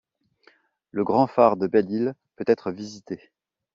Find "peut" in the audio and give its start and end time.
2.35-2.45